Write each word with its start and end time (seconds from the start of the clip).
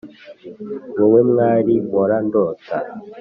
Wowe 0.97 1.19
mwari 1.29 1.73
mpora 1.85 2.15
ndota! 2.27 2.75